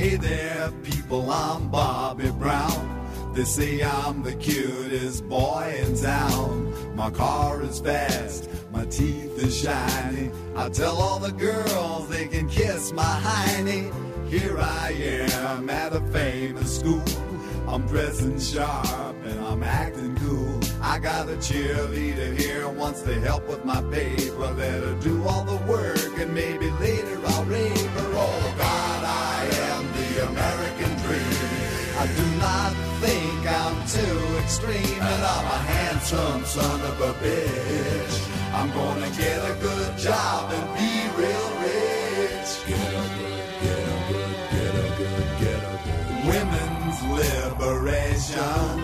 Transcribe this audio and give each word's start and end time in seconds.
Hey 0.00 0.16
there, 0.16 0.72
people, 0.82 1.30
I'm 1.30 1.68
Bobby 1.68 2.30
Brown. 2.30 3.34
They 3.34 3.44
say 3.44 3.82
I'm 3.82 4.22
the 4.22 4.32
cutest 4.32 5.28
boy 5.28 5.78
in 5.78 5.94
town. 5.94 6.96
My 6.96 7.10
car 7.10 7.62
is 7.62 7.80
fast, 7.80 8.48
my 8.72 8.86
teeth 8.86 9.36
is 9.36 9.54
shiny. 9.54 10.30
I 10.56 10.70
tell 10.70 10.96
all 10.96 11.18
the 11.18 11.32
girls 11.32 12.08
they 12.08 12.28
can 12.28 12.48
kiss 12.48 12.94
my 12.94 13.02
hiney. 13.02 13.92
Here 14.26 14.56
I 14.58 14.92
am 14.92 15.68
at 15.68 15.92
a 15.92 16.00
famous 16.06 16.78
school. 16.78 17.04
I'm 17.68 17.86
dressing 17.86 18.40
sharp 18.40 19.16
and 19.22 19.38
I'm 19.44 19.62
acting 19.62 20.16
cool. 20.16 20.60
I 20.80 20.98
got 20.98 21.28
a 21.28 21.36
cheerleader 21.36 22.38
here 22.38 22.68
wants 22.68 23.02
to 23.02 23.20
help 23.20 23.46
with 23.46 23.66
my 23.66 23.82
paper. 23.92 24.46
Let 24.54 24.82
her 24.82 24.94
do 25.02 25.22
all 25.28 25.44
the 25.44 25.62
work 25.70 26.18
and 26.18 26.34
maybe 26.34 26.59
too 33.90 34.36
extreme, 34.38 35.02
and 35.02 35.22
I'm 35.34 35.46
a 35.46 35.60
handsome 35.74 36.44
son 36.44 36.80
of 36.80 37.00
a 37.00 37.12
bitch. 37.14 38.14
I'm 38.54 38.70
gonna 38.70 39.10
get 39.18 39.38
a 39.50 39.54
good 39.60 39.98
job 39.98 40.52
and 40.52 40.66
be 40.78 40.92
real 41.18 41.48
rich. 41.66 42.50
Get 42.70 42.78
a 42.78 43.06
good, 43.18 43.42
get 43.64 43.82
a 43.82 44.00
good, 44.10 44.36
get 44.54 44.74
a 44.78 44.90
good, 44.98 45.26
get 45.42 45.58
a 45.58 45.76
good. 45.84 46.06
Women's 46.30 46.98
liberation 47.18 48.74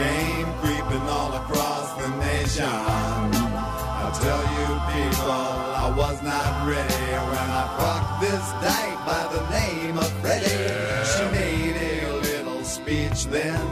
came 0.00 0.48
creeping 0.60 1.06
all 1.12 1.32
across 1.42 1.86
the 2.00 2.08
nation. 2.24 2.64
I 2.64 4.08
tell 4.24 4.44
you 4.56 4.68
people, 4.96 5.44
I 5.84 5.92
was 5.94 6.16
not 6.22 6.52
ready 6.72 7.08
when 7.28 7.48
I 7.62 7.64
fucked 7.76 8.14
this 8.24 8.46
dyke 8.64 9.00
by 9.04 9.22
the 9.34 9.42
name 9.58 9.98
of 9.98 10.10
Freddie. 10.22 10.56
Little 10.56 11.03
speech 12.94 13.26
then, 13.26 13.66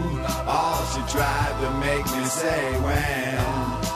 all 0.46 0.82
she 0.92 1.00
tried 1.12 1.54
to 1.62 1.68
make 1.86 2.04
me 2.16 2.24
say 2.24 2.62
when 2.82 3.38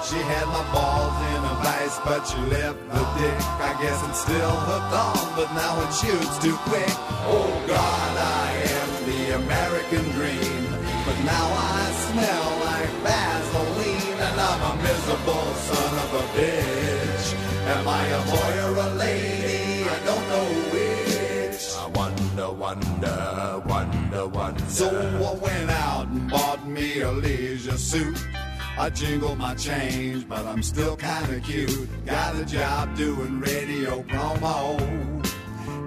she 0.06 0.18
had 0.30 0.46
my 0.46 0.64
balls 0.72 1.16
in 1.32 1.40
a 1.52 1.54
vice, 1.66 1.98
but 2.06 2.22
she 2.28 2.38
left 2.54 2.78
the 2.94 3.04
dick. 3.18 3.38
I 3.68 3.72
guess 3.82 3.98
it's 4.08 4.20
still 4.20 4.56
hooked 4.68 4.94
on, 4.94 5.24
but 5.36 5.48
now 5.54 5.72
it 5.84 5.92
shoots 6.00 6.36
too 6.44 6.56
quick. 6.70 6.94
Oh 7.26 7.50
God, 7.66 8.12
I 8.42 8.48
am 8.78 8.90
the 9.10 9.22
American 9.42 10.04
dream, 10.16 10.62
but 11.06 11.18
now 11.34 11.46
I 11.74 11.82
smell 12.06 12.48
like 12.70 12.92
Vaseline, 13.06 14.18
and 14.26 14.40
I'm 14.48 14.62
a 14.70 14.74
miserable 14.82 15.48
son 15.68 15.92
of 16.04 16.10
a 16.22 16.24
bitch. 16.36 17.26
Am 17.74 17.88
I 17.88 18.04
a 18.06 18.22
boy 18.30 18.52
or 18.66 18.74
a 18.86 18.94
lady? 18.94 19.45
Wonder, 22.36 22.52
wonder, 22.52 23.62
wonder, 23.66 24.26
wonder. 24.26 24.64
So 24.68 24.88
I 24.90 25.34
went 25.40 25.70
out 25.70 26.06
and 26.08 26.30
bought 26.30 26.66
me 26.66 27.00
a 27.00 27.10
leisure 27.10 27.78
suit. 27.78 28.22
I 28.78 28.90
jingle 28.90 29.36
my 29.36 29.54
change, 29.54 30.28
but 30.28 30.44
I'm 30.44 30.62
still 30.62 30.96
kinda 30.96 31.40
cute. 31.40 31.88
Got 32.04 32.36
a 32.36 32.44
job 32.44 32.94
doing 32.96 33.40
radio 33.40 34.02
promo. 34.02 34.78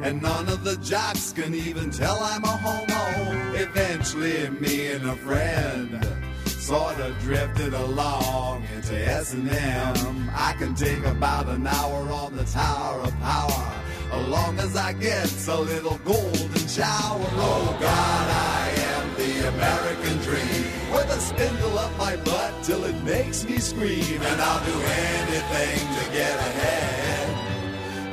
And 0.01 0.21
none 0.21 0.47
of 0.49 0.63
the 0.63 0.77
jocks 0.77 1.33
can 1.33 1.53
even 1.53 1.91
tell 1.91 2.17
I'm 2.19 2.43
a 2.43 2.47
homo. 2.47 3.53
Eventually, 3.53 4.49
me 4.49 4.93
and 4.93 5.07
a 5.07 5.15
friend 5.17 6.03
sort 6.45 6.99
of 6.99 7.19
drifted 7.19 7.73
along 7.73 8.63
into 8.75 8.95
S&M. 8.95 10.31
I 10.35 10.53
can 10.57 10.73
take 10.73 11.03
about 11.05 11.47
an 11.49 11.67
hour 11.67 12.09
on 12.11 12.35
the 12.35 12.45
Tower 12.45 13.01
of 13.01 13.19
Power, 13.19 13.73
as 14.11 14.27
long 14.27 14.59
as 14.59 14.75
I 14.75 14.93
get 14.93 15.47
a 15.47 15.59
little 15.59 15.97
golden 16.03 16.67
shower. 16.67 17.27
Oh 17.37 17.77
God, 17.79 18.27
I 18.29 18.69
am 18.93 19.15
the 19.15 19.47
American 19.49 20.17
dream, 20.19 20.65
with 20.93 21.09
a 21.09 21.19
spindle 21.19 21.77
up 21.77 21.95
my 21.97 22.15
butt 22.17 22.63
till 22.63 22.83
it 22.85 23.03
makes 23.03 23.45
me 23.45 23.57
scream, 23.59 24.21
and 24.21 24.41
I'll 24.41 24.65
do 24.65 24.79
anything 24.81 25.79
to 25.97 26.11
get 26.11 26.35
ahead. 26.35 27.35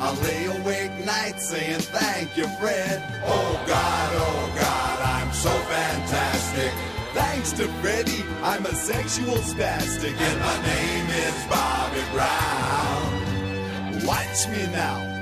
I 0.01 0.15
lay 0.23 0.45
awake 0.47 1.05
nights 1.05 1.49
saying 1.49 1.81
thank 1.81 2.37
you, 2.37 2.47
Fred. 2.61 3.03
Oh 3.25 3.65
God, 3.67 4.11
oh 4.15 4.53
God, 4.59 5.01
I'm 5.01 5.33
so 5.33 5.51
fantastic. 5.51 6.73
Thanks 7.15 7.53
to 7.53 7.67
Freddie, 7.81 8.25
I'm 8.43 8.67
a 8.67 8.75
sexual 8.75 9.37
spastic, 9.37 10.15
and 10.21 10.41
my 10.41 10.63
name 10.67 11.09
is 11.09 11.47
Bobby 11.47 12.03
Brown. 12.13 14.07
Watch 14.07 14.49
me 14.49 14.67
now, 14.73 15.16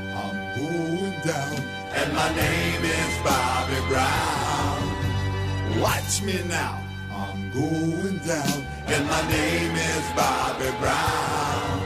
down, 1.25 1.57
and 1.95 2.13
my 2.13 2.29
name 2.37 2.85
is 2.85 3.19
Bobby 3.25 3.81
Brown. 3.89 4.83
Watch 5.81 6.23
me 6.23 6.43
now, 6.49 6.79
I'm 7.11 7.51
going 7.51 8.19
down, 8.19 8.67
and 8.87 9.07
my 9.07 9.29
name 9.29 9.75
is 9.75 10.13
Bobby 10.15 10.71
Brown. 10.81 11.81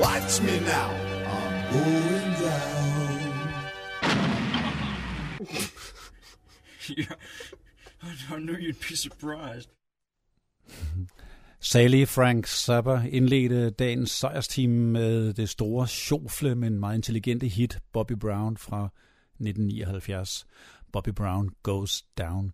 Watch 0.00 0.40
me 0.40 0.58
now, 0.60 0.90
I'm 1.36 1.72
going 1.72 2.34
down. 2.40 2.80
yeah. 6.96 7.14
I 8.32 8.38
knew 8.38 8.56
you'd 8.56 8.80
be 8.80 8.96
surprised. 8.96 9.68
Sally 11.62 12.04
Frank 12.04 12.46
Zappa 12.46 13.02
indledte 13.10 13.70
dagens 13.70 14.10
sejrsteam 14.10 14.70
med 14.70 15.32
det 15.32 15.48
store 15.48 15.88
sjofle, 15.88 16.54
men 16.54 16.80
meget 16.80 16.96
intelligente 16.96 17.48
hit 17.48 17.78
Bobby 17.92 18.12
Brown 18.12 18.56
fra 18.56 18.88
1979. 19.34 20.46
Bobby 20.92 21.08
Brown 21.08 21.50
Goes 21.62 22.02
Down. 22.18 22.52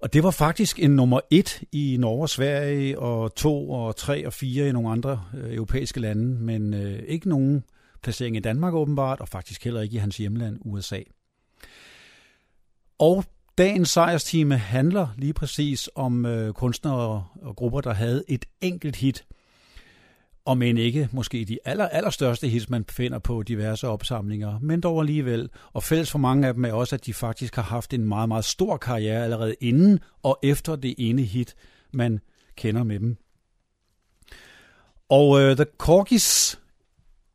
Og 0.00 0.12
det 0.12 0.22
var 0.22 0.30
faktisk 0.30 0.78
en 0.78 0.90
nummer 0.90 1.20
et 1.30 1.62
i 1.72 1.96
Norge 2.00 2.22
og 2.22 2.28
Sverige, 2.28 2.98
og 2.98 3.34
to 3.34 3.70
og 3.70 3.96
tre 3.96 4.26
og 4.26 4.32
fire 4.32 4.68
i 4.68 4.72
nogle 4.72 4.90
andre 4.90 5.24
øh, 5.34 5.54
europæiske 5.54 6.00
lande, 6.00 6.24
men 6.24 6.74
øh, 6.74 7.02
ikke 7.06 7.28
nogen 7.28 7.64
placering 8.02 8.36
i 8.36 8.40
Danmark 8.40 8.74
åbenbart, 8.74 9.20
og 9.20 9.28
faktisk 9.28 9.64
heller 9.64 9.80
ikke 9.80 9.94
i 9.94 9.98
hans 9.98 10.16
hjemland 10.16 10.58
USA. 10.64 11.00
Og 12.98 13.24
dagens 13.58 13.90
sejrstime 13.90 14.56
handler 14.56 15.08
lige 15.16 15.32
præcis 15.32 15.90
om 15.94 16.26
øh, 16.26 16.52
kunstnere 16.52 17.24
og 17.42 17.56
grupper, 17.56 17.80
der 17.80 17.92
havde 17.92 18.24
et 18.28 18.44
enkelt 18.60 18.96
hit, 18.96 19.24
og 20.44 20.58
men 20.58 20.78
ikke 20.78 21.08
måske 21.12 21.44
de 21.44 21.58
aller, 21.64 21.88
allerstørste 21.88 22.48
hits, 22.48 22.70
man 22.70 22.84
finder 22.90 23.18
på 23.18 23.42
diverse 23.42 23.88
opsamlinger, 23.88 24.58
men 24.58 24.80
dog 24.80 25.00
alligevel. 25.00 25.48
Og 25.72 25.82
fælles 25.82 26.10
for 26.10 26.18
mange 26.18 26.48
af 26.48 26.54
dem 26.54 26.64
er 26.64 26.72
også, 26.72 26.96
at 26.96 27.06
de 27.06 27.14
faktisk 27.14 27.54
har 27.54 27.62
haft 27.62 27.94
en 27.94 28.04
meget, 28.04 28.28
meget 28.28 28.44
stor 28.44 28.76
karriere 28.76 29.24
allerede 29.24 29.54
inden 29.60 29.98
og 30.22 30.38
efter 30.42 30.76
det 30.76 30.94
ene 30.98 31.22
hit, 31.22 31.54
man 31.92 32.20
kender 32.56 32.82
med 32.84 33.00
dem. 33.00 33.16
Og 35.08 35.40
øh, 35.40 35.56
The 35.56 35.66
Corgis, 35.78 36.60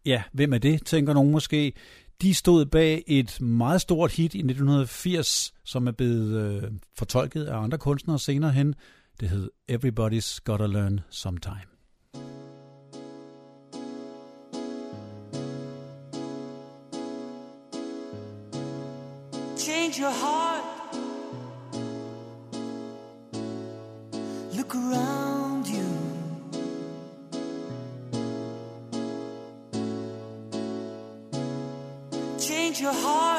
ja, 0.06 0.24
hvem 0.32 0.54
er 0.54 0.58
det, 0.58 0.86
tænker 0.86 1.14
nogen 1.14 1.32
måske. 1.32 1.74
De 2.22 2.34
stod 2.34 2.66
bag 2.66 3.04
et 3.08 3.42
meget 3.42 3.82
stort 3.82 4.12
hit 4.12 4.34
i 4.34 4.38
1980, 4.38 5.54
som 5.64 5.88
er 5.88 5.92
blevet 5.92 6.42
øh, 6.42 6.72
fortolket 6.98 7.46
af 7.46 7.58
andre 7.58 7.78
kunstnere 7.78 8.20
senere 8.20 8.52
hen. 8.52 8.76
Det 9.20 9.30
hed 9.30 9.50
Everybody's 9.72 10.40
Gotta 10.44 10.66
Learn 10.66 11.00
Sometime. 11.10 11.75
Heart. 33.06 33.35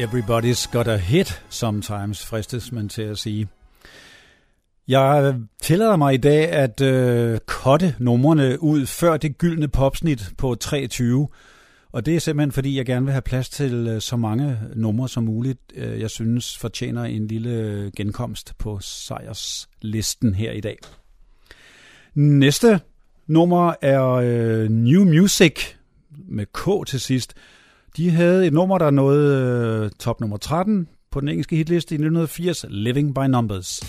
Everybody's 0.00 0.66
got 0.72 0.88
a 0.88 0.96
hit, 0.96 1.42
sometimes 1.48 2.26
fristes 2.26 2.72
man 2.72 2.88
til 2.88 3.02
at 3.02 3.18
sige. 3.18 3.48
Jeg 4.88 5.34
tillader 5.62 5.96
mig 5.96 6.14
i 6.14 6.16
dag 6.16 6.48
at 6.48 6.80
øh, 6.80 7.38
kotte 7.46 7.94
numrene 7.98 8.62
ud 8.62 8.86
før 8.86 9.16
det 9.16 9.38
gyldne 9.38 9.68
popsnit 9.68 10.28
på 10.38 10.54
23, 10.54 11.28
og 11.92 12.06
det 12.06 12.16
er 12.16 12.20
simpelthen 12.20 12.52
fordi, 12.52 12.76
jeg 12.76 12.86
gerne 12.86 13.06
vil 13.06 13.12
have 13.12 13.22
plads 13.22 13.48
til 13.48 13.86
øh, 13.88 14.00
så 14.00 14.16
mange 14.16 14.58
numre 14.74 15.08
som 15.08 15.24
muligt, 15.24 15.60
øh, 15.74 16.00
jeg 16.00 16.10
synes 16.10 16.58
fortjener 16.58 17.04
en 17.04 17.26
lille 17.26 17.90
genkomst 17.96 18.54
på 18.58 18.78
sejrslisten 18.80 20.34
her 20.34 20.52
i 20.52 20.60
dag. 20.60 20.78
Næste 22.14 22.80
nummer 23.26 23.74
er 23.82 24.04
øh, 24.04 24.68
New 24.68 25.04
Music 25.04 25.74
med 26.28 26.46
K 26.46 26.86
til 26.86 27.00
sidst. 27.00 27.34
De 27.96 28.10
havde 28.10 28.46
et 28.46 28.52
nummer, 28.52 28.78
der 28.78 28.90
nåede 28.90 29.84
øh, 29.84 29.90
top 29.98 30.20
nummer 30.20 30.36
13 30.36 30.88
på 31.10 31.20
den 31.20 31.28
engelske 31.28 31.56
hitliste 31.56 31.92
i 31.92 31.96
1980, 31.96 32.64
Living 32.68 33.14
by 33.14 33.26
Numbers. 33.28 33.80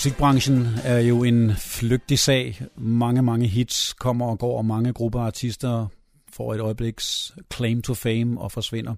Musikbranchen 0.00 0.68
er 0.84 0.98
jo 0.98 1.24
en 1.24 1.52
flygtig 1.56 2.18
sag. 2.18 2.62
Mange, 2.76 3.22
mange 3.22 3.46
hits 3.46 3.92
kommer 3.92 4.26
og 4.26 4.38
går, 4.38 4.58
og 4.58 4.64
mange 4.64 4.92
grupper 4.92 5.20
af 5.20 5.26
artister 5.26 5.86
får 6.32 6.54
et 6.54 6.60
øjebliks 6.60 7.32
claim 7.54 7.82
to 7.82 7.94
fame 7.94 8.40
og 8.40 8.52
forsvinder. 8.52 8.94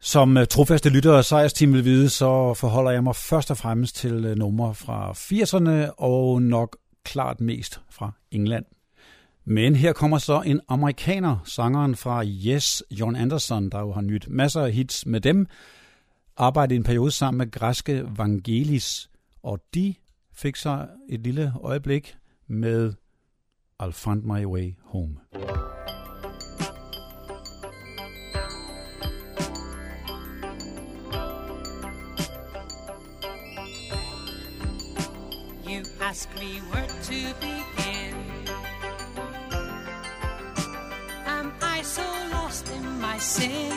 Som 0.00 0.36
øh, 0.36 0.46
trofaste 0.46 0.88
lyttere 0.88 1.14
og 1.14 1.24
Sejrsteam 1.24 1.72
vil 1.72 1.84
vide, 1.84 2.08
så 2.08 2.54
forholder 2.54 2.90
jeg 2.90 3.04
mig 3.04 3.16
først 3.16 3.50
og 3.50 3.56
fremmest 3.56 3.96
til 3.96 4.24
øh, 4.24 4.36
numre 4.36 4.74
fra 4.74 5.12
80'erne 5.12 5.94
og 5.98 6.42
nok 6.42 6.76
klart 7.04 7.40
mest 7.40 7.80
fra 7.90 8.12
England. 8.30 8.64
Men 9.44 9.76
her 9.76 9.92
kommer 9.92 10.18
så 10.18 10.40
en 10.40 10.60
amerikaner, 10.68 11.36
sangeren 11.44 11.96
fra 11.96 12.24
Yes, 12.24 12.82
John 12.90 13.16
Anderson, 13.16 13.70
der 13.70 13.80
jo 13.80 13.92
har 13.92 14.00
nyt 14.00 14.26
masser 14.28 14.60
af 14.60 14.72
hits 14.72 15.06
med 15.06 15.20
dem, 15.20 15.46
arbejdede 16.36 16.74
i 16.74 16.78
en 16.78 16.84
periode 16.84 17.10
sammen 17.10 17.38
med 17.38 17.50
græske 17.50 18.04
Vangelis, 18.16 19.08
og 19.42 19.64
de 19.74 19.94
fik 20.32 20.56
sig 20.56 20.88
et 21.08 21.20
lille 21.20 21.52
øjeblik 21.62 22.16
med 22.46 22.92
I'll 23.82 23.90
Find 23.90 24.22
My 24.22 24.44
Way 24.44 24.74
Home. 24.82 25.16
You 35.66 35.82
ask 36.00 36.28
me 36.34 36.60
where 36.70 36.88
to 36.88 37.34
begin. 37.40 38.14
Am 41.26 41.52
I 41.62 41.82
so 41.82 42.02
lost 42.32 42.68
in 42.68 42.84
my 43.00 43.18
sin? 43.18 43.72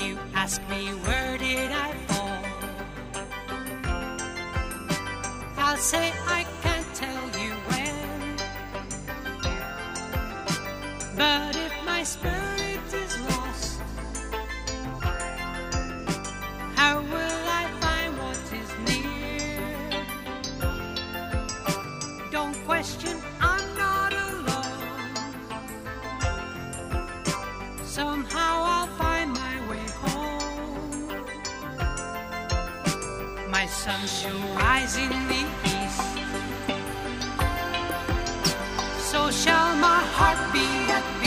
You 0.00 0.18
ask 0.34 0.60
me 0.70 0.94
where 1.04 1.38
did 1.38 1.70
I 1.70 2.05
I'll 5.68 5.76
say 5.76 6.12
I 6.28 6.46
can't 6.62 6.94
tell 6.94 7.24
you 7.42 7.52
when. 7.66 8.36
But 11.16 11.56
if 11.56 11.72
my 11.84 12.04
spirit 12.04 12.94
is 12.94 13.18
lost, 13.28 13.80
how 16.76 17.02
will 17.02 17.48
I 17.62 17.64
find 17.80 18.16
what 18.16 18.38
is 18.62 18.70
near? 18.86 20.06
Don't 22.30 22.56
question, 22.64 23.20
I'm 23.40 23.66
not 23.76 24.12
alone. 24.12 25.14
Somehow 27.82 28.62
I'll 28.74 28.92
find 29.02 29.32
my 29.32 29.56
way 29.68 29.86
home. 30.04 31.26
My 33.50 33.66
sun 33.66 34.06
shall 34.06 34.38
rise 34.54 34.96
in 34.96 35.10
the 35.28 35.35
heartbeat 40.14 41.25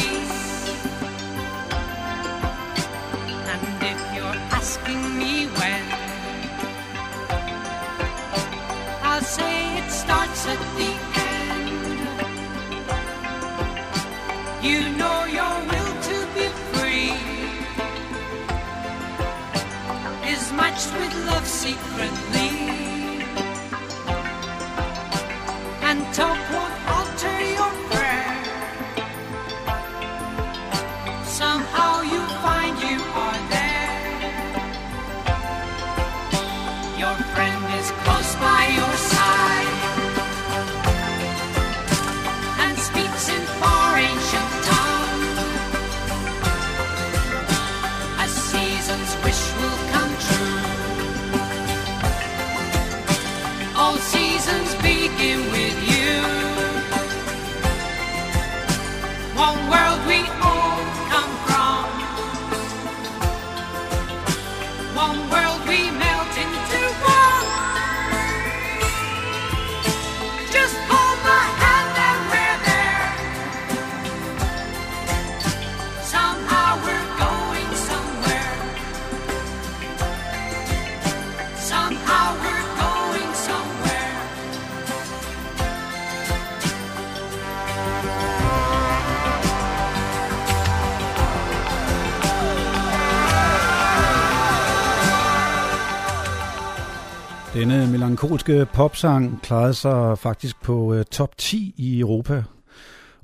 Denne 97.60 97.88
melankolske 97.88 98.68
popsang 98.74 99.42
klarede 99.42 99.74
sig 99.74 100.18
faktisk 100.18 100.62
på 100.62 100.94
øh, 100.94 101.06
top 101.06 101.38
10 101.38 101.74
i 101.78 102.00
Europa. 102.00 102.44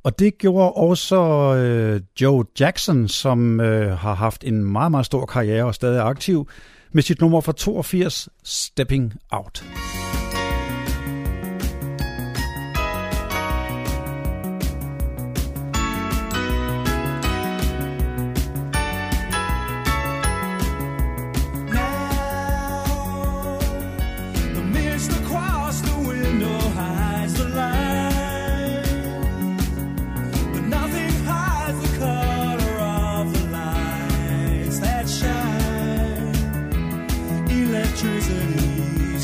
Og 0.04 0.20
det 0.20 0.38
gjorde 0.38 0.72
også 0.72 1.16
øh, 1.56 2.02
Joe 2.22 2.46
Jackson, 2.60 3.08
som 3.08 3.60
øh, 3.60 3.98
har 3.98 4.14
haft 4.14 4.44
en 4.44 4.64
meget, 4.64 4.92
meget 4.92 5.06
stor 5.06 5.26
karriere 5.26 5.66
og 5.66 5.76
stadig 5.76 5.98
er 5.98 6.04
aktiv, 6.04 6.48
med 6.92 7.04
sit 7.04 7.22
nummer 7.22 7.42
fra 7.42 7.52
82, 7.52 8.30
Stepping 8.44 9.14
Out. 9.32 9.64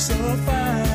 so 0.02 0.16
fine. 0.48 0.91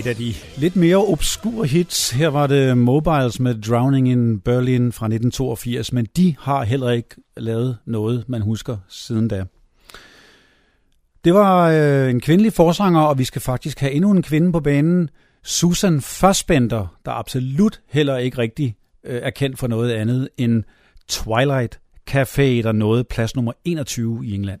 Et 0.00 0.06
af 0.06 0.16
de 0.16 0.34
lidt 0.56 0.76
mere 0.76 0.96
obskure 0.96 1.66
hits, 1.66 2.10
her 2.10 2.28
var 2.28 2.46
det 2.46 2.78
Mobiles 2.78 3.40
med 3.40 3.54
Drowning 3.54 4.08
in 4.08 4.40
Berlin 4.40 4.92
fra 4.92 5.06
1982, 5.06 5.92
men 5.92 6.06
de 6.16 6.36
har 6.38 6.64
heller 6.64 6.90
ikke 6.90 7.08
lavet 7.36 7.78
noget, 7.86 8.24
man 8.28 8.42
husker 8.42 8.76
siden 8.88 9.28
da. 9.28 9.44
Det 11.24 11.34
var 11.34 11.70
øh, 11.70 12.10
en 12.10 12.20
kvindelig 12.20 12.52
forsanger, 12.52 13.00
og 13.00 13.18
vi 13.18 13.24
skal 13.24 13.42
faktisk 13.42 13.80
have 13.80 13.92
endnu 13.92 14.10
en 14.10 14.22
kvinde 14.22 14.52
på 14.52 14.60
banen. 14.60 15.10
Susan 15.42 16.00
Fassbender, 16.00 16.96
der 17.04 17.10
absolut 17.10 17.80
heller 17.88 18.16
ikke 18.16 18.38
rigtig 18.38 18.76
øh, 19.04 19.20
er 19.22 19.30
kendt 19.30 19.58
for 19.58 19.66
noget 19.66 19.92
andet 19.92 20.28
end 20.36 20.64
Twilight 21.08 21.80
Café, 22.10 22.42
der 22.42 22.72
nåede 22.72 23.04
plads 23.04 23.36
nummer 23.36 23.52
21 23.64 24.26
i 24.26 24.34
England. 24.34 24.60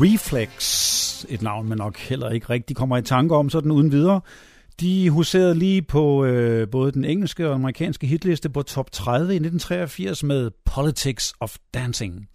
Reflex, 0.00 1.24
et 1.28 1.42
navn 1.42 1.68
man 1.68 1.78
nok 1.78 1.98
heller 1.98 2.30
ikke 2.30 2.46
rigtig 2.50 2.76
kommer 2.76 2.96
i 2.96 3.02
tanke 3.02 3.36
om 3.36 3.50
sådan 3.50 3.70
uden 3.70 3.92
videre. 3.92 4.20
De 4.80 5.10
huserede 5.10 5.54
lige 5.54 5.82
på 5.82 6.24
øh, 6.24 6.68
både 6.68 6.92
den 6.92 7.04
engelske 7.04 7.48
og 7.48 7.54
amerikanske 7.54 8.06
hitliste 8.06 8.50
på 8.50 8.62
top 8.62 8.92
30 8.92 9.32
i 9.32 9.36
1983 9.36 10.22
med 10.22 10.50
Politics 10.64 11.34
of 11.40 11.56
Dancing. 11.74 12.28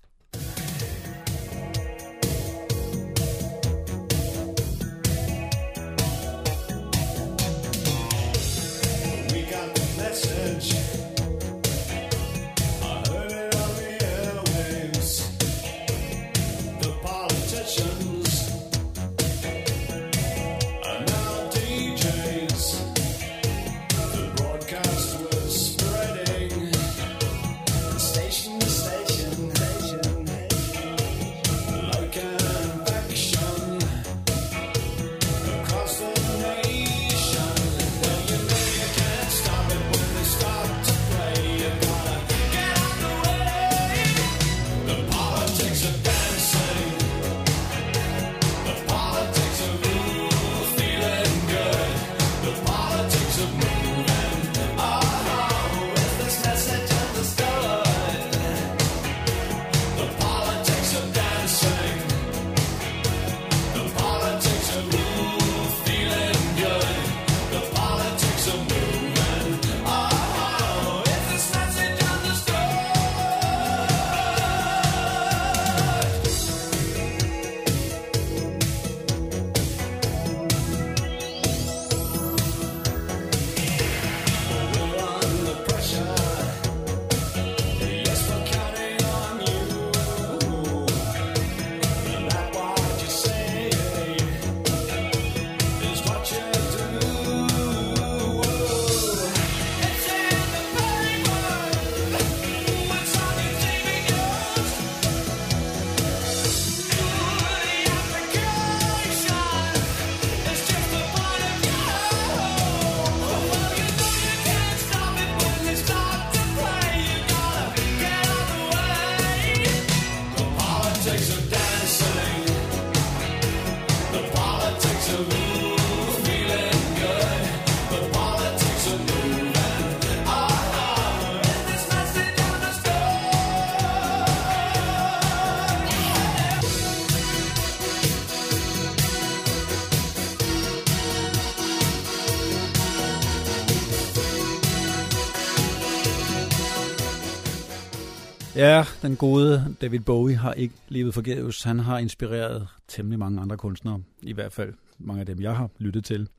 Ja, 148.56 148.86
den 149.02 149.16
gode 149.16 149.76
David 149.82 150.00
Bowie 150.00 150.36
har 150.36 150.54
ikke 150.54 150.74
levet 150.90 151.14
forgæves. 151.14 151.64
Han 151.64 151.80
har 151.80 151.98
inspireret 151.98 152.68
temmelig 152.88 153.20
mange 153.20 153.42
andre 153.42 153.58
kunstnere. 153.58 154.02
I 154.22 154.34
hvert 154.34 154.54
fald 154.54 154.74
mange 155.00 155.20
af 155.20 155.26
dem, 155.26 155.42
jeg 155.42 155.56
har 155.56 155.70
lyttet 155.80 156.06
til. 156.06 156.30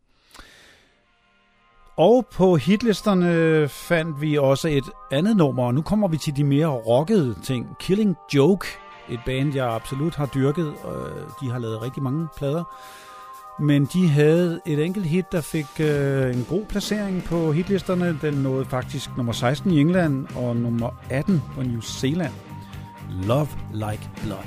Og 1.96 2.26
på 2.32 2.56
hitlisterne 2.56 3.68
fandt 3.68 4.20
vi 4.20 4.38
også 4.38 4.68
et 4.68 4.84
andet 5.12 5.36
nummer, 5.36 5.64
og 5.64 5.74
nu 5.74 5.82
kommer 5.82 6.08
vi 6.08 6.16
til 6.16 6.36
de 6.36 6.44
mere 6.44 6.66
rockede 6.66 7.34
ting. 7.44 7.66
Killing 7.80 8.16
Joke, 8.34 8.66
et 9.10 9.20
band, 9.26 9.54
jeg 9.54 9.66
absolut 9.72 10.14
har 10.14 10.26
dyrket. 10.26 10.66
Øh, 10.66 11.22
De 11.40 11.50
har 11.50 11.58
lavet 11.58 11.82
rigtig 11.82 12.02
mange 12.02 12.28
plader. 12.36 12.64
Men 13.58 13.84
de 13.84 14.08
havde 14.08 14.60
et 14.66 14.84
enkelt 14.84 15.06
hit, 15.06 15.32
der 15.32 15.40
fik 15.40 15.66
øh, 15.80 16.36
en 16.36 16.46
god 16.48 16.64
placering 16.64 17.24
på 17.24 17.52
hitlisterne. 17.52 18.18
Den 18.22 18.34
nåede 18.34 18.64
faktisk 18.64 19.10
nummer 19.16 19.32
16 19.32 19.70
i 19.70 19.80
England 19.80 20.26
og 20.36 20.56
nummer 20.56 20.90
18 21.10 21.42
på 21.54 21.62
New 21.62 21.80
Zealand. 21.80 22.32
Love 23.26 23.48
Like 23.72 24.10
Blood. 24.22 24.46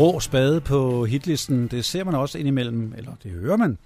Rå 0.00 0.20
spade 0.20 0.60
på 0.60 1.04
hitlisten, 1.04 1.68
det 1.68 1.84
ser 1.84 2.04
man 2.04 2.14
også 2.14 2.38
indimellem, 2.38 2.94
eller 2.96 3.12
det 3.22 3.30
hører 3.30 3.56
man. 3.56 3.78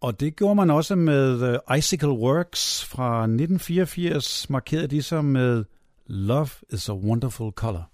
Og 0.00 0.20
det 0.20 0.36
gjorde 0.36 0.54
man 0.54 0.70
også 0.70 0.94
med 0.94 1.42
øh, 1.70 1.78
Icicle 1.78 2.10
Works 2.10 2.84
fra 2.84 3.22
1984, 3.22 4.50
markerede 4.50 4.88
de 4.88 5.02
sig 5.02 5.24
med 5.24 5.64
Love 6.06 6.48
is 6.72 6.88
a 6.88 6.92
Wonderful 6.92 7.52
Color. 7.52 7.90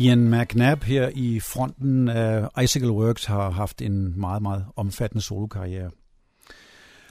Ian 0.00 0.30
McNabb 0.30 0.82
her 0.82 1.10
i 1.14 1.40
fronten 1.40 2.08
af 2.08 2.62
Icicle 2.62 2.92
Works 2.92 3.24
har 3.24 3.50
haft 3.50 3.82
en 3.82 4.20
meget, 4.20 4.42
meget 4.42 4.64
omfattende 4.76 5.22
solokarriere. 5.22 5.90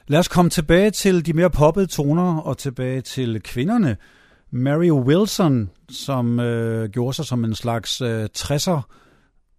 Lad 0.08 0.20
os 0.20 0.28
komme 0.28 0.50
tilbage 0.50 0.92
til 0.92 1.26
de 1.26 1.34
mere 1.34 1.50
poppede 1.50 1.88
toner 1.88 2.38
og 2.38 2.58
tilbage 2.58 3.02
til 3.02 3.42
kvinderne. 3.44 3.98
Mary 4.52 4.92
Wilson, 4.92 5.70
som 5.90 6.40
øh, 6.40 6.90
gjorde 6.90 7.14
sig 7.14 7.26
som 7.26 7.44
en 7.44 7.56
slags 7.56 8.02
øh, 8.02 8.30
60'er 8.38 8.82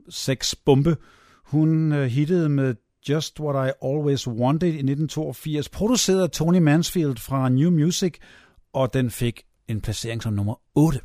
sexbombe, 0.09 0.97
hun 1.45 1.93
øh, 1.93 2.07
hittede 2.07 2.49
med 2.49 2.75
Just 3.09 3.41
What 3.41 3.69
I 3.69 3.73
Always 3.87 4.29
Wanted 4.29 4.69
i 4.69 4.71
1982, 4.71 5.69
produceret 5.69 6.23
af 6.23 6.31
Tony 6.31 6.59
Mansfield 6.59 7.17
fra 7.17 7.49
New 7.49 7.71
Music, 7.71 8.15
og 8.73 8.95
den 8.95 9.11
fik 9.11 9.43
en 9.69 9.81
placering 9.81 10.23
som 10.23 10.33
nummer 10.33 10.55
8. 10.75 11.01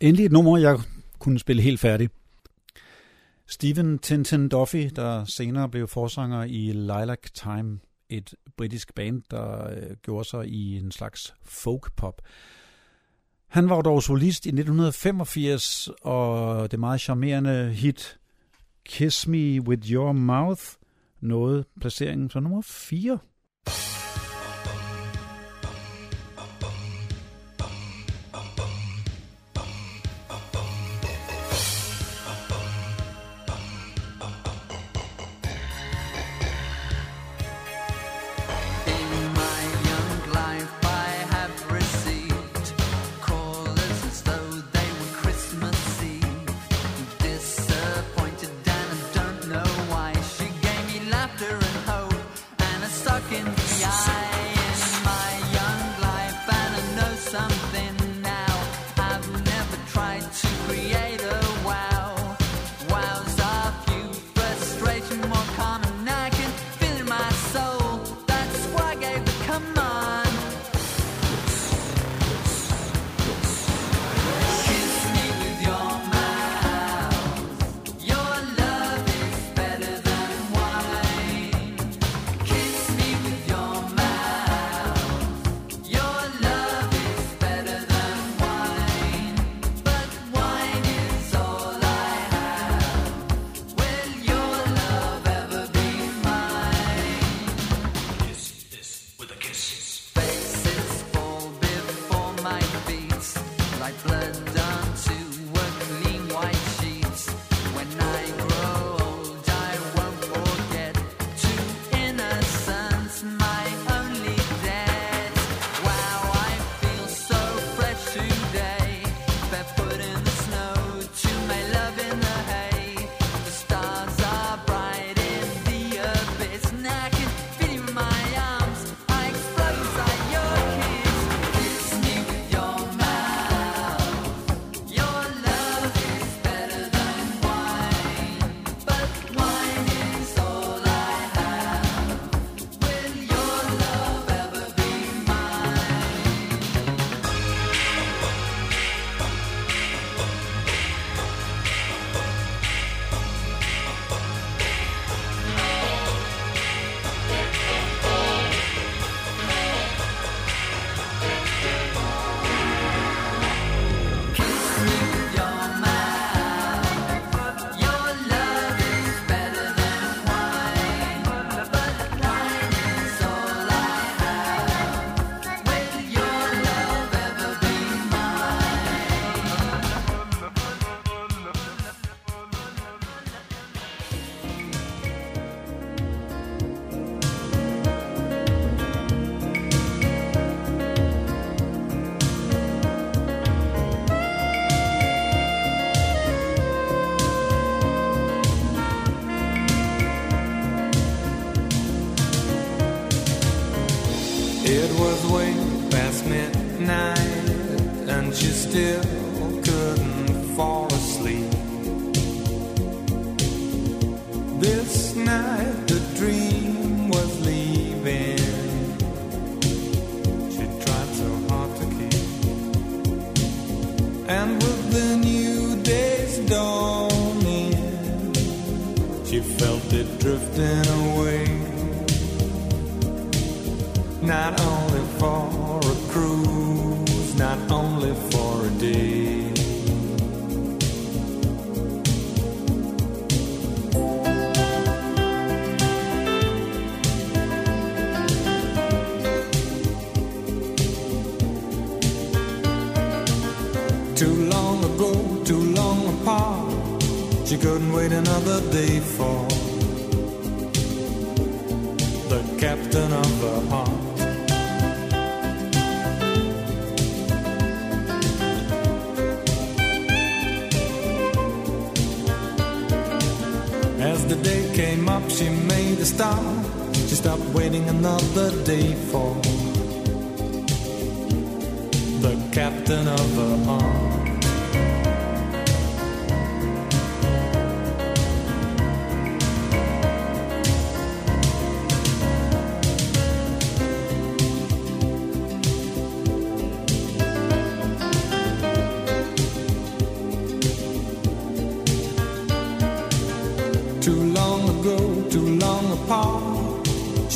Endelig 0.00 0.26
et 0.26 0.32
nummer, 0.32 0.58
jeg 0.58 0.78
kunne 1.18 1.38
spille 1.38 1.62
helt 1.62 1.80
færdig. 1.80 2.08
Steven 3.46 3.98
Tintin 3.98 4.48
Duffy, 4.48 4.88
der 4.96 5.24
senere 5.24 5.68
blev 5.68 5.88
forsanger 5.88 6.44
i 6.44 6.72
Lilac 6.72 7.18
Time, 7.34 7.78
et 8.08 8.34
britisk 8.56 8.94
band, 8.94 9.22
der 9.30 9.70
øh, 9.70 9.96
gjorde 10.02 10.28
sig 10.28 10.46
i 10.48 10.76
en 10.76 10.92
slags 10.92 11.34
folk-pop. 11.42 12.22
Han 13.48 13.68
var 13.68 13.82
dog 13.82 14.02
solist 14.02 14.46
i 14.46 14.48
1985, 14.48 15.88
og 16.02 16.70
det 16.70 16.80
meget 16.80 17.00
charmerende 17.00 17.72
hit 17.72 18.18
Kiss 18.84 19.28
Me 19.28 19.60
With 19.60 19.92
Your 19.92 20.12
Mouth 20.12 20.62
nåede 21.20 21.64
placeringen 21.80 22.30
som 22.30 22.42
nummer 22.42 22.62
4 22.62 23.18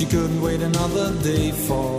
She 0.05 0.11
couldn't 0.11 0.43
wait 0.43 0.61
another 0.61 1.15
day 1.23 1.51
for 1.51 1.97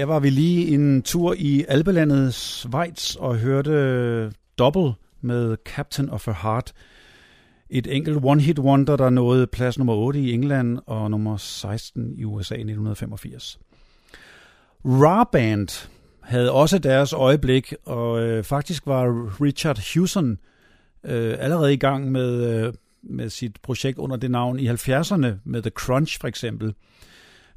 Her 0.00 0.06
var 0.06 0.20
vi 0.20 0.30
lige 0.30 0.74
en 0.74 1.02
tur 1.02 1.34
i 1.38 1.64
Alpelandet 1.68 2.34
Schweiz 2.34 3.14
og 3.14 3.36
hørte 3.36 4.32
Double 4.58 4.92
med 5.20 5.56
Captain 5.64 6.10
of 6.10 6.28
a 6.28 6.32
Heart. 6.32 6.72
Et 7.70 7.86
enkelt 7.86 8.16
one-hit 8.24 8.58
wonder, 8.58 8.96
der 8.96 9.10
nåede 9.10 9.46
plads 9.46 9.78
nummer 9.78 9.94
8 9.94 10.20
i 10.20 10.32
England 10.32 10.78
og 10.86 11.10
nummer 11.10 11.36
16 11.36 12.14
i 12.16 12.24
USA 12.24 12.54
i 12.54 12.58
1985. 12.58 13.58
Raw 14.84 15.24
Band 15.32 15.88
havde 16.20 16.52
også 16.52 16.78
deres 16.78 17.12
øjeblik, 17.12 17.74
og 17.84 18.22
øh, 18.22 18.44
faktisk 18.44 18.86
var 18.86 19.04
Richard 19.40 19.94
Hewson 19.94 20.38
øh, 21.04 21.36
allerede 21.38 21.72
i 21.72 21.76
gang 21.76 22.12
med, 22.12 22.64
øh, 22.66 22.72
med 23.02 23.30
sit 23.30 23.56
projekt 23.62 23.98
under 23.98 24.16
det 24.16 24.30
navn 24.30 24.58
i 24.58 24.68
70'erne, 24.68 25.26
med 25.44 25.62
The 25.62 25.70
Crunch 25.70 26.20
for 26.20 26.28
eksempel. 26.28 26.74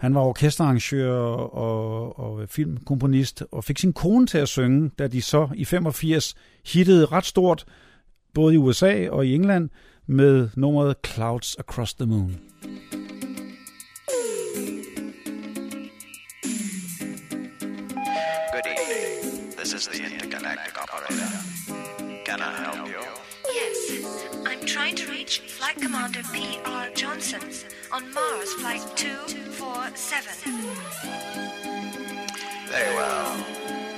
Han 0.03 0.15
var 0.15 0.21
orkesterarrangør 0.21 1.11
og, 1.11 2.19
og 2.19 2.49
filmkomponist, 2.49 3.43
og 3.51 3.63
fik 3.63 3.79
sin 3.79 3.93
kone 3.93 4.27
til 4.27 4.37
at 4.37 4.49
synge, 4.49 4.91
da 4.99 5.07
de 5.07 5.21
så 5.21 5.49
i 5.55 5.65
85 5.65 6.35
hittede 6.65 7.05
ret 7.05 7.25
stort, 7.25 7.65
både 8.33 8.53
i 8.53 8.57
USA 8.57 9.09
og 9.09 9.27
i 9.27 9.35
England, 9.35 9.69
med 10.07 10.49
nummeret 10.55 10.95
Clouds 11.05 11.55
Across 11.59 11.93
the 11.93 12.05
Moon. 12.05 12.39
Good 18.51 18.65
evening. 18.65 19.53
This 19.57 19.73
is 19.73 19.87
the 19.87 20.22
reach 25.23 25.39
Flight 25.39 25.77
Commander 25.77 26.21
P.R. 26.33 26.89
Johnson 26.95 27.39
on 27.93 28.13
Mars 28.13 28.53
Flight 28.55 28.81
247. 28.97 30.33
Very 32.67 32.95
well. 32.95 33.37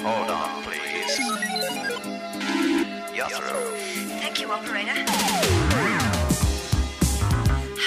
Hold 0.05 0.29
on, 0.29 0.63
please. 0.63 1.17
You're 3.15 3.29
through. 3.29 3.75
Thank 4.21 4.39
you, 4.39 4.51
operator. 4.51 5.03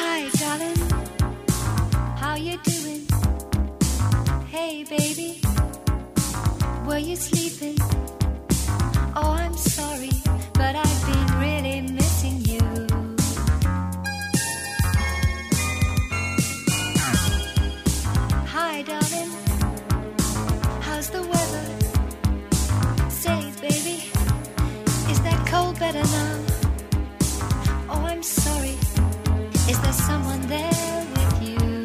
Hi, 0.00 0.28
darling. 0.40 0.80
How 2.16 2.34
you 2.34 2.58
doing? 2.64 3.06
Hey, 4.48 4.82
baby. 4.82 5.40
Were 6.84 6.98
you 6.98 7.14
sleeping? 7.14 7.76
Oh, 9.14 9.36
I'm 9.38 9.56
sorry, 9.56 10.10
Is 29.68 29.78
there 29.80 29.92
someone 29.92 30.40
there 30.46 31.06
with 31.14 31.42
you? 31.42 31.84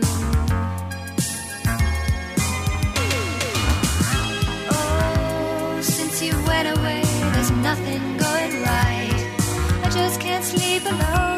Oh, 4.71 5.79
since 5.81 6.21
you 6.21 6.31
went 6.47 6.77
away, 6.77 7.03
there's 7.33 7.51
nothing 7.51 8.01
going 8.17 8.53
right. 8.61 9.81
I 9.83 9.89
just 9.91 10.21
can't 10.21 10.45
sleep 10.45 10.85
alone 10.85 11.32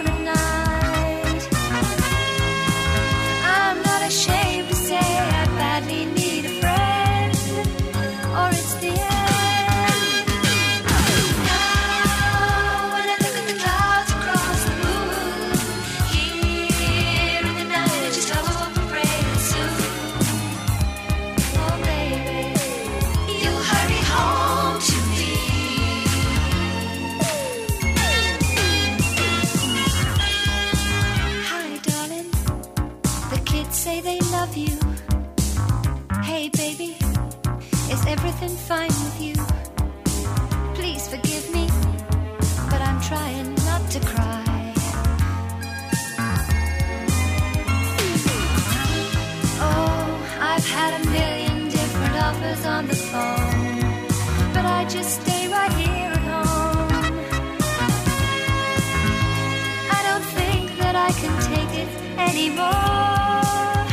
anymore. 62.36 63.88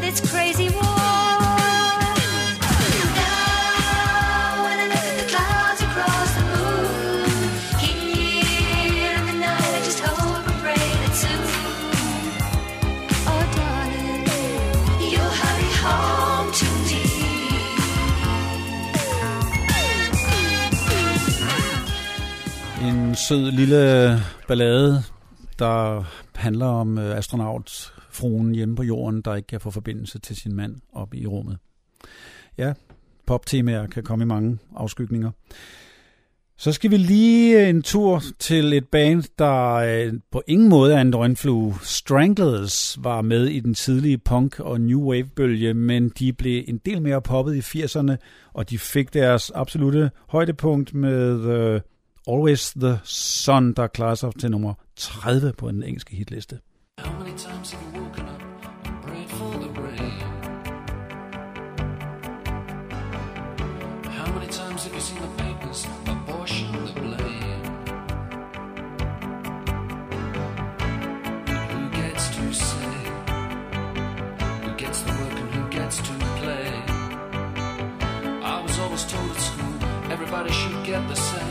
This 0.00 0.20
crazy 0.30 0.68
war. 0.70 0.98
sød 23.28 23.52
lille 23.52 24.22
ballade, 24.48 25.02
der 25.58 26.04
handler 26.38 26.66
om 26.66 26.98
øh, 26.98 27.16
astronautfruen 27.16 28.54
hjemme 28.54 28.76
på 28.76 28.82
jorden, 28.82 29.22
der 29.22 29.34
ikke 29.34 29.46
kan 29.46 29.60
få 29.60 29.70
forbindelse 29.70 30.18
til 30.18 30.36
sin 30.36 30.54
mand 30.54 30.76
op 30.92 31.14
i 31.14 31.26
rummet. 31.26 31.58
Ja, 32.58 32.72
poptemaer 33.26 33.86
kan 33.86 34.02
komme 34.02 34.22
i 34.22 34.26
mange 34.26 34.58
afskygninger. 34.76 35.30
Så 36.60 36.72
skal 36.72 36.90
vi 36.90 36.96
lige 36.96 37.62
øh, 37.62 37.68
en 37.68 37.82
tur 37.82 38.22
til 38.38 38.72
et 38.72 38.88
band, 38.88 39.22
der 39.38 39.74
øh, 39.74 40.12
på 40.32 40.42
ingen 40.46 40.68
måde 40.68 40.94
er 40.94 41.00
en 41.00 41.12
drønflue. 41.12 41.74
Stranglers 41.82 42.98
var 43.00 43.22
med 43.22 43.46
i 43.46 43.60
den 43.60 43.74
tidlige 43.74 44.18
punk- 44.18 44.60
og 44.60 44.80
new 44.80 45.00
wave-bølge, 45.00 45.74
men 45.74 46.08
de 46.08 46.32
blev 46.32 46.64
en 46.68 46.78
del 46.78 47.02
mere 47.02 47.22
poppet 47.22 47.54
i 47.54 47.82
80'erne, 47.82 48.16
og 48.52 48.70
de 48.70 48.78
fik 48.78 49.14
deres 49.14 49.50
absolute 49.54 50.10
højdepunkt 50.28 50.94
med 50.94 51.34
uh, 51.34 51.80
Always 52.34 52.72
the 52.72 52.98
Sun, 53.04 53.72
der 53.72 53.86
klarer 53.86 54.14
sig 54.14 54.32
til 54.40 54.50
nummer 54.50 54.74
30 54.98 55.52
på 55.52 55.68
den 55.70 55.82
engelske 55.82 56.16
hitliste. 56.16 56.58
How 56.98 57.12
many 57.18 57.36
times 57.38 57.70
have 57.72 57.82
you 57.86 58.02
woken 58.02 58.24
up 58.34 58.42
and 58.86 59.02
prayed 59.02 59.30
for 59.30 59.52
the 59.62 59.70
rain? 59.80 60.22
How 64.18 64.32
many 64.34 64.50
times 64.60 64.84
have 64.84 64.94
you 64.94 65.00
seen 65.00 65.20
the 65.22 65.42
papers 65.44 65.88
abortion 66.14 66.68
the 66.72 66.92
blame? 67.00 67.64
Who 71.72 71.82
gets 72.00 72.24
to 72.36 72.52
say? 72.52 72.94
Who 74.64 74.70
gets 74.82 75.00
the 75.06 75.12
work 75.20 75.36
and 75.42 75.50
who 75.54 75.62
gets 75.78 75.96
to 75.96 76.12
play? 76.40 76.70
I 78.54 78.62
was 78.62 78.78
always 78.78 79.04
told 79.12 79.30
at 79.30 79.40
school 79.48 79.74
everybody 80.14 80.52
should 80.52 80.84
get 80.84 81.08
the 81.08 81.14
same. 81.16 81.47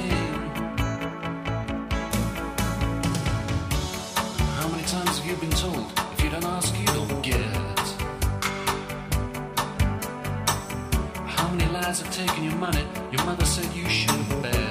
Guys 11.88 12.02
have 12.02 12.14
taken 12.14 12.44
your 12.44 12.56
money. 12.56 12.86
Your 13.14 13.24
mother 13.24 13.46
said 13.46 13.74
you 13.74 13.88
should 13.88 14.12
have 14.12 14.67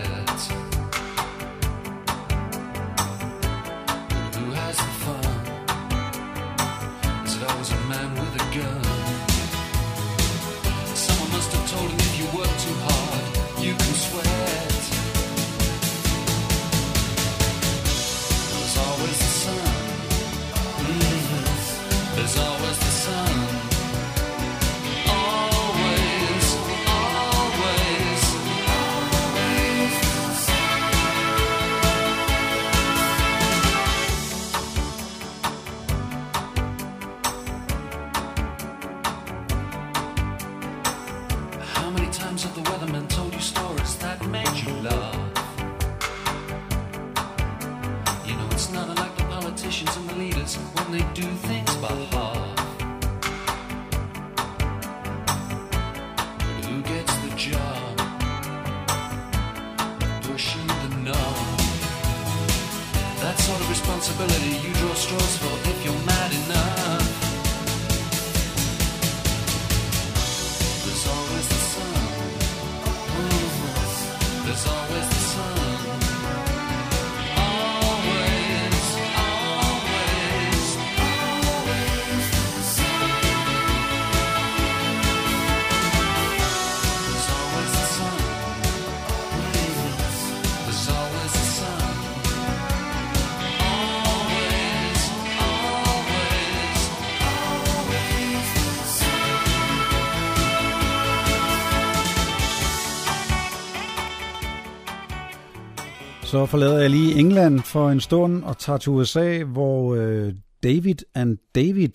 Så 106.36 106.46
forlader 106.46 106.78
jeg 106.78 106.90
lige 106.90 107.18
England 107.18 107.60
for 107.60 107.90
en 107.90 108.00
stund 108.00 108.44
og 108.44 108.58
tager 108.58 108.76
til 108.76 108.92
USA, 108.92 109.42
hvor 109.42 109.94
øh, 109.94 110.32
David 110.62 110.94
and 111.14 111.38
David 111.54 111.90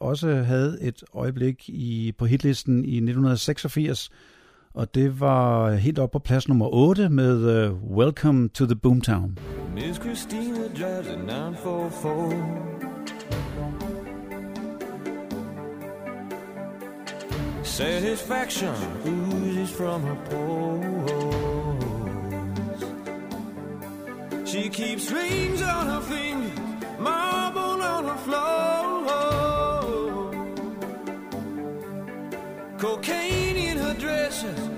også 0.00 0.34
havde 0.34 0.78
et 0.82 1.02
øjeblik 1.14 1.68
i 1.68 2.12
på 2.18 2.26
hitlisten 2.26 2.84
i 2.84 2.96
1986, 2.96 4.10
og 4.74 4.94
det 4.94 5.20
var 5.20 5.74
helt 5.74 5.98
op 5.98 6.10
på 6.10 6.18
plads 6.18 6.48
nummer 6.48 6.74
8 6.74 7.08
med 7.08 7.70
uh, 7.70 7.96
Welcome 7.96 8.48
to 8.48 8.66
the 8.66 8.76
Boomtown. 8.76 9.38
Miss 9.74 10.00
Christina 10.00 10.68
drives 10.78 11.08
a 11.08 11.16
944. 11.16 12.32
Satisfaction 17.62 18.74
oozes 19.04 19.70
from 19.70 20.02
her 20.02 20.16
pores. 20.30 21.65
She 24.56 24.70
keeps 24.70 25.12
rings 25.12 25.60
on 25.60 25.86
her 25.86 26.00
fingers, 26.00 26.58
marble 26.98 27.82
on 27.82 28.04
her 28.06 28.16
floor. 28.24 28.56
Cocaine 32.78 33.56
in 33.56 33.76
her 33.76 33.92
dresses, 33.92 34.75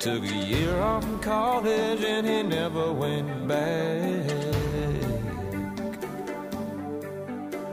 Took 0.00 0.22
a 0.22 0.34
year 0.34 0.80
off 0.80 1.04
from 1.04 1.18
college 1.18 2.02
and 2.02 2.26
he 2.26 2.42
never 2.42 2.90
went 2.90 3.46
back. 3.46 4.24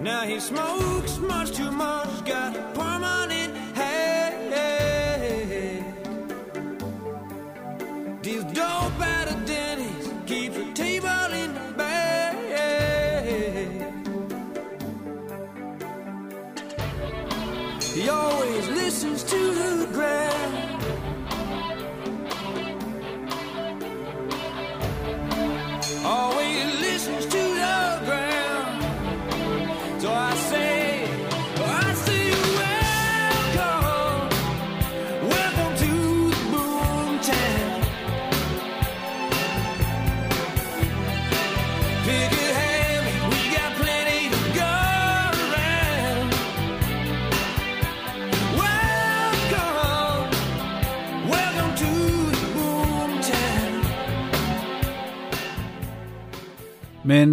Now 0.01 0.23
he 0.23 0.37
smokes 0.41 1.19
much 1.19 1.53
too 1.53 1.71
much, 1.71 2.25
got 2.25 2.66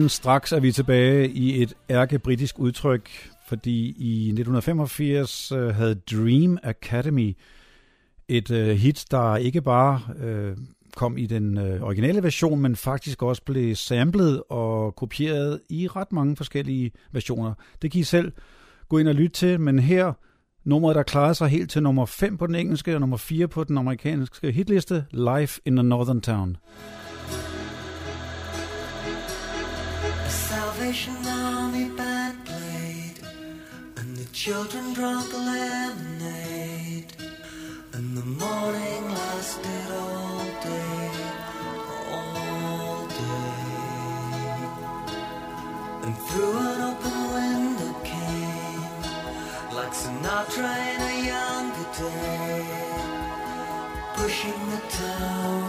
straks 0.08 0.52
er 0.52 0.60
vi 0.60 0.72
tilbage 0.72 1.28
i 1.28 1.62
et 1.62 1.74
ærke-britisk 1.90 2.58
udtryk, 2.58 3.10
fordi 3.48 3.86
i 3.86 4.28
1985 4.28 5.52
øh, 5.52 5.74
havde 5.74 5.94
Dream 5.94 6.58
Academy 6.62 7.36
et 8.28 8.50
øh, 8.50 8.76
hit, 8.76 9.04
der 9.10 9.36
ikke 9.36 9.62
bare 9.62 10.00
øh, 10.18 10.56
kom 10.96 11.18
i 11.18 11.26
den 11.26 11.58
øh, 11.58 11.82
originale 11.82 12.22
version, 12.22 12.60
men 12.60 12.76
faktisk 12.76 13.22
også 13.22 13.42
blev 13.42 13.74
samlet 13.74 14.42
og 14.48 14.96
kopieret 14.96 15.60
i 15.68 15.88
ret 15.88 16.12
mange 16.12 16.36
forskellige 16.36 16.92
versioner. 17.12 17.54
Det 17.82 17.90
kan 17.90 18.00
I 18.00 18.04
selv 18.04 18.32
gå 18.88 18.98
ind 18.98 19.08
og 19.08 19.14
lytte 19.14 19.36
til, 19.36 19.60
men 19.60 19.78
her 19.78 20.12
nummeret, 20.64 20.96
der 20.96 21.02
klarede 21.02 21.34
sig 21.34 21.48
helt 21.48 21.70
til 21.70 21.82
nummer 21.82 22.06
5 22.06 22.38
på 22.38 22.46
den 22.46 22.54
engelske 22.54 22.94
og 22.94 23.00
nummer 23.00 23.16
4 23.16 23.48
på 23.48 23.64
den 23.64 23.78
amerikanske 23.78 24.52
hitliste, 24.52 25.04
Life 25.10 25.60
in 25.64 25.78
a 25.78 25.82
Northern 25.82 26.20
Town. 26.20 26.56
Salvation 30.84 31.26
Army 31.26 31.88
band 31.96 32.44
played, 32.44 33.18
and 33.96 34.16
the 34.18 34.26
children 34.34 34.92
drank 34.92 35.32
lemonade, 35.32 37.10
and 37.94 38.14
the 38.14 38.26
morning 38.26 39.04
lasted 39.08 39.90
all 39.90 40.44
day, 40.60 41.10
all 42.12 43.06
day. 43.06 43.94
And 46.02 46.14
through 46.26 46.58
an 46.58 46.80
open 46.90 47.18
window 47.32 47.94
came, 48.04 49.02
like 49.74 49.94
Sinatra 49.94 50.72
in 50.92 51.00
a 51.00 51.14
younger 51.32 51.88
day, 51.96 52.66
pushing 54.16 54.62
the 54.68 54.82
town 54.90 55.63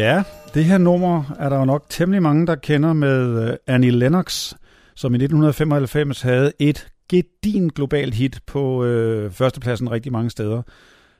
Ja, 0.00 0.22
det 0.54 0.64
her 0.64 0.78
nummer 0.78 1.34
er 1.38 1.48
der 1.48 1.58
jo 1.58 1.64
nok 1.64 1.84
temmelig 1.88 2.22
mange, 2.22 2.46
der 2.46 2.54
kender 2.54 2.92
med 2.92 3.48
øh, 3.48 3.56
Annie 3.66 3.90
Lennox, 3.90 4.54
som 4.94 5.14
i 5.14 5.16
1995 5.16 6.22
havde 6.22 6.52
et 6.58 6.88
gedin 7.08 7.68
globalt 7.68 8.14
hit 8.14 8.40
på 8.46 8.84
øh, 8.84 9.30
førstepladsen 9.30 9.90
rigtig 9.90 10.12
mange 10.12 10.30
steder. 10.30 10.62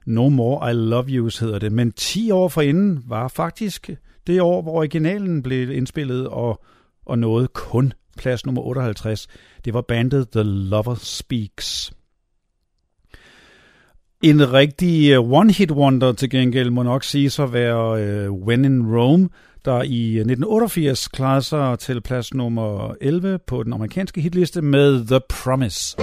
No 0.06 0.28
More 0.28 0.70
I 0.70 0.74
Love 0.74 1.08
Yous 1.08 1.38
hedder 1.38 1.58
det, 1.58 1.72
men 1.72 1.92
10 1.92 2.30
år 2.30 2.48
forinden 2.48 3.04
var 3.06 3.28
faktisk 3.28 3.90
det 4.26 4.40
år, 4.40 4.62
hvor 4.62 4.72
originalen 4.72 5.42
blev 5.42 5.70
indspillet 5.70 6.28
og, 6.28 6.64
og 7.06 7.18
nåede 7.18 7.48
kun 7.48 7.92
plads 8.18 8.46
nummer 8.46 8.62
58. 8.62 9.26
Det 9.64 9.74
var 9.74 9.80
bandet 9.80 10.30
The 10.30 10.42
Lover 10.42 10.94
Speaks. 10.94 11.92
En 14.22 14.52
rigtig 14.52 15.12
øh, 15.12 15.18
one-hit 15.18 15.72
wonder 15.72 16.12
til 16.12 16.30
gengæld 16.30 16.70
må 16.70 16.82
nok 16.82 17.04
sige 17.04 17.30
så 17.30 17.46
være 17.46 18.28
uh, 18.28 18.46
When 18.46 18.64
in 18.64 18.96
Rome, 18.96 19.28
der 19.64 19.82
i 19.82 20.12
øh, 20.12 20.20
1988 20.20 21.08
klarede 21.08 21.42
sig 21.42 21.78
til 21.78 22.00
plads 22.00 22.34
nummer 22.34 22.94
11 23.00 23.38
på 23.46 23.62
den 23.62 23.72
amerikanske 23.72 24.20
hitliste 24.20 24.62
med 24.62 25.06
The 25.06 25.20
Promise. 25.28 25.96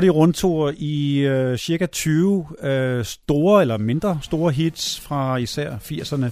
Hurtig 0.00 0.14
rundtur 0.14 0.72
i 0.76 1.18
øh, 1.18 1.58
cirka 1.58 1.86
20 1.86 2.46
øh, 2.62 3.04
store 3.04 3.60
eller 3.60 3.78
mindre 3.78 4.18
store 4.22 4.52
hits 4.52 5.00
fra 5.00 5.36
især 5.36 5.76
80'erne. 5.76 6.26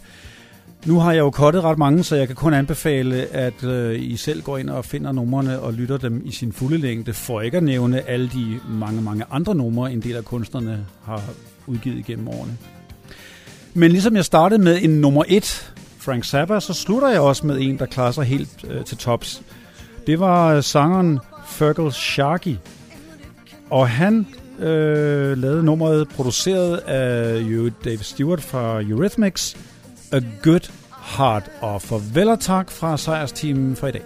Nu 0.86 0.98
har 0.98 1.12
jeg 1.12 1.18
jo 1.18 1.30
kottet 1.30 1.64
ret 1.64 1.78
mange, 1.78 2.04
så 2.04 2.16
jeg 2.16 2.26
kan 2.26 2.36
kun 2.36 2.54
anbefale, 2.54 3.16
at 3.16 3.64
øh, 3.64 4.02
I 4.02 4.16
selv 4.16 4.42
går 4.42 4.58
ind 4.58 4.70
og 4.70 4.84
finder 4.84 5.12
numrene 5.12 5.60
og 5.60 5.72
lytter 5.72 5.96
dem 5.96 6.22
i 6.24 6.32
sin 6.32 6.52
fulde 6.52 6.78
længde, 6.78 7.12
for 7.12 7.40
ikke 7.40 7.56
at 7.56 7.62
nævne 7.62 8.08
alle 8.08 8.28
de 8.28 8.60
mange, 8.68 9.02
mange 9.02 9.24
andre 9.30 9.54
numre, 9.54 9.92
en 9.92 10.00
del 10.00 10.16
af 10.16 10.24
kunstnerne 10.24 10.86
har 11.04 11.22
udgivet 11.66 12.04
gennem 12.04 12.28
årene. 12.28 12.56
Men 13.74 13.90
ligesom 13.90 14.16
jeg 14.16 14.24
startede 14.24 14.62
med 14.62 14.78
en 14.82 14.90
nummer 14.90 15.24
1, 15.28 15.72
Frank 15.98 16.24
Zappa, 16.24 16.60
så 16.60 16.72
slutter 16.72 17.08
jeg 17.08 17.20
også 17.20 17.46
med 17.46 17.60
en, 17.60 17.78
der 17.78 17.86
klarer 17.86 18.12
sig 18.12 18.24
helt 18.24 18.64
øh, 18.68 18.84
til 18.84 18.96
tops. 18.96 19.42
Det 20.06 20.20
var 20.20 20.54
øh, 20.54 20.62
sangeren 20.62 21.18
Fergal 21.46 21.92
Sharkey. 21.92 22.54
Og 23.70 23.88
han 23.88 24.26
øh, 24.58 25.38
lavede 25.38 25.64
nummeret 25.64 26.08
produceret 26.08 26.76
af 26.76 27.40
jo 27.40 27.70
Dave 27.84 27.98
Stewart 27.98 28.42
fra 28.42 28.82
Eurythmics, 28.82 29.56
A 30.12 30.20
Good 30.42 30.70
Heart. 31.16 31.50
Og 31.60 31.82
farvel 31.82 32.28
og 32.28 32.40
tak 32.40 32.70
fra 32.70 32.96
sejrsteamen 32.96 33.76
for 33.76 33.86
i 33.86 33.92
dag. 33.92 34.02